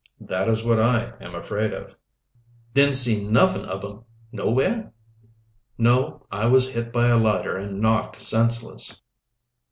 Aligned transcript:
"That 0.21 0.49
is 0.49 0.63
what 0.65 0.79
I 0.81 1.13
am 1.21 1.35
afraid 1.35 1.73
of." 1.73 1.95
"Didn't 2.73 2.95
see 2.95 3.23
nuffin 3.23 3.67
ob 3.69 3.85
'em 3.85 4.03
nowhere?" 4.31 4.93
"No. 5.77 6.25
I 6.31 6.47
was 6.47 6.71
hit 6.73 6.91
by 6.91 7.09
a 7.09 7.17
lighter 7.17 7.55
and 7.55 7.79
knocked 7.79 8.19
senseless." 8.19 8.99